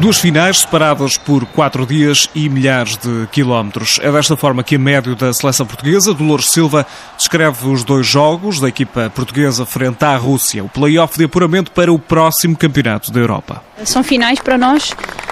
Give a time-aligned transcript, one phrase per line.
[0.00, 4.00] Duas finais separadas por quatro dias e milhares de quilómetros.
[4.02, 6.86] É desta forma que a médio da seleção portuguesa, Dolores Silva,
[7.18, 11.92] descreve os dois jogos da equipa portuguesa frente à Rússia, o play-off de apuramento para
[11.92, 13.62] o próximo campeonato da Europa.
[13.84, 14.90] São finais para nós,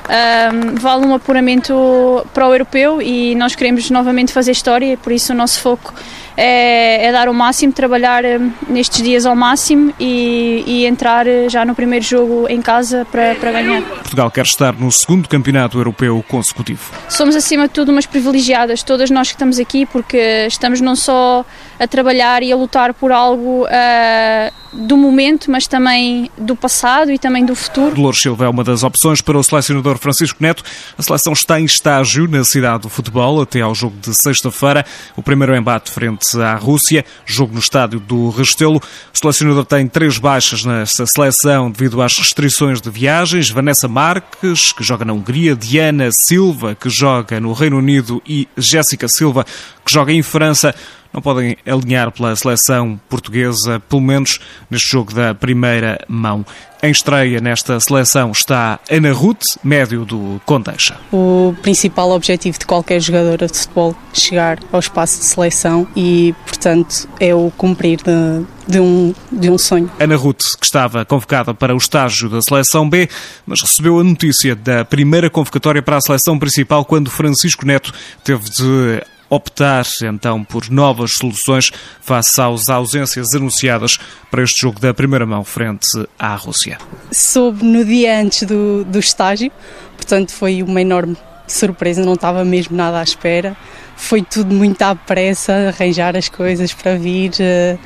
[0.09, 5.33] um, vale um apuramento para o europeu e nós queremos novamente fazer história, por isso
[5.33, 5.93] o nosso foco
[6.41, 8.23] é, é dar o máximo, trabalhar
[8.69, 13.35] nestes dias ao máximo e, e entrar eh, já no primeiro jogo em casa para,
[13.35, 13.83] para ganhar.
[13.83, 16.93] Portugal quer estar no segundo campeonato europeu consecutivo.
[17.09, 21.45] Somos acima de tudo umas privilegiadas, todas nós que estamos aqui, porque estamos não só
[21.79, 27.19] a trabalhar e a lutar por algo uh, do momento, mas também do passado e
[27.19, 27.97] também do futuro.
[27.97, 30.63] Dolores Silva é uma das opções para o selecionador Francisco Neto.
[30.97, 34.87] A seleção está em estágio na cidade do futebol até ao jogo de sexta-feira.
[35.17, 38.81] O primeiro embate frente à Rússia, jogo no estádio do Restelo.
[39.13, 43.51] O selecionador tem três baixas nesta seleção devido às restrições de viagens.
[43.51, 49.09] Vanessa Marques, que joga na Hungria, Diana Silva, que joga no Reino Unido e Jéssica
[49.09, 49.45] Silva,
[49.85, 50.73] que joga em França
[51.13, 54.39] não podem alinhar pela seleção portuguesa, pelo menos
[54.71, 56.45] neste jogo da primeira mão.
[56.81, 60.97] Em estreia nesta seleção está Ana Ruth, médio do Condeixa.
[61.13, 66.33] O principal objetivo de qualquer jogadora de futebol é chegar ao espaço de seleção e,
[66.47, 69.91] portanto, é o cumprir de, de, um, de um sonho.
[69.99, 73.09] Ana Ruth, que estava convocada para o estágio da seleção B,
[73.45, 78.49] mas recebeu a notícia da primeira convocatória para a seleção principal quando Francisco Neto teve
[78.51, 81.71] de optar então por novas soluções
[82.01, 83.99] face às ausências anunciadas
[84.31, 86.79] para este jogo da primeira mão frente à Rússia.
[87.13, 89.51] Soube no dia antes do, do estágio,
[89.97, 93.57] portanto foi uma enorme surpresa, não estava mesmo nada à espera.
[93.97, 97.77] Foi tudo muito à pressa, arranjar as coisas para vir, eh,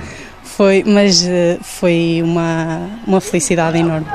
[0.43, 4.07] foi, mas eh, foi uma, uma felicidade enorme.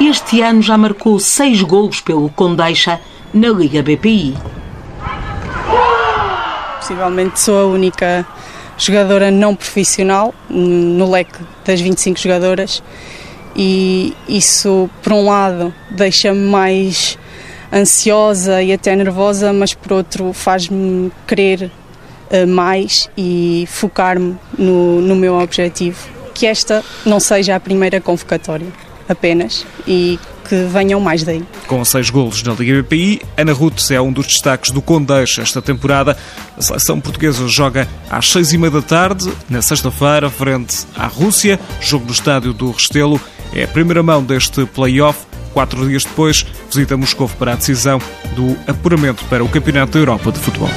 [0.00, 3.00] Este ano já marcou seis gols pelo Condeixa
[3.32, 4.34] na Liga BPI
[6.90, 8.26] possivelmente sou a única
[8.76, 12.82] jogadora não profissional no leque das 25 jogadoras
[13.54, 17.16] e isso, por um lado, deixa-me mais
[17.72, 21.70] ansiosa e até nervosa, mas por outro faz-me querer
[22.32, 28.89] uh, mais e focar-me no, no meu objetivo, que esta não seja a primeira convocatória
[29.10, 31.44] apenas e que venham mais daí.
[31.66, 35.62] Com seis golos na Liga BPI, Ana Ruth é um dos destaques do Condeixa esta
[35.62, 36.16] temporada.
[36.56, 41.58] A seleção portuguesa joga às seis e meia da tarde, na sexta-feira, frente à Rússia,
[41.80, 43.20] jogo no estádio do Restelo.
[43.54, 45.20] É a primeira mão deste play-off.
[45.52, 48.00] Quatro dias depois, visita Moscou para a decisão
[48.34, 50.70] do apuramento para o Campeonato da Europa de Futebol.